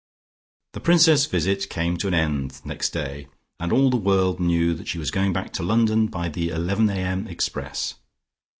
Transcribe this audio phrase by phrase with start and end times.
[0.73, 3.27] The Princess's visit came to an end next day,
[3.59, 6.89] and all the world knew that she was going back to London by the 11.00
[6.91, 7.27] a.m.
[7.27, 7.93] express.